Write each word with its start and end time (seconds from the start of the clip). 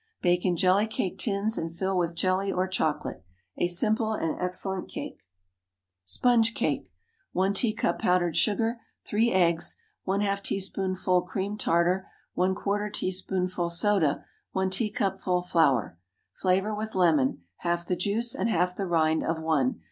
Bake 0.23 0.45
in 0.45 0.57
jelly 0.57 0.87
cake 0.87 1.19
tins, 1.19 1.59
and 1.59 1.77
fill 1.77 1.95
with 1.95 2.15
jelly 2.15 2.51
or 2.51 2.67
chocolate. 2.67 3.23
A 3.59 3.67
simple 3.67 4.13
and 4.13 4.35
excellent 4.41 4.89
cake. 4.89 5.19
SPONGE 6.05 6.55
CAKE. 6.55 6.91
1 7.33 7.53
teacup 7.53 7.99
powdered 7.99 8.35
sugar. 8.35 8.79
3 9.05 9.31
eggs. 9.31 9.77
½ 10.07 10.41
teaspoonful 10.41 11.21
cream 11.21 11.55
tartar. 11.55 12.07
¼ 12.37 12.93
teaspoonful 12.93 13.69
soda. 13.69 14.25
1 14.53 14.71
teacupful 14.71 15.43
flour. 15.43 15.99
Flavor 16.33 16.73
with 16.73 16.95
lemon—half 16.95 17.85
the 17.85 17.95
juice 17.95 18.33
and 18.33 18.49
half 18.49 18.75
the 18.75 18.87
rind 18.87 19.23
of 19.23 19.39
one. 19.39 19.79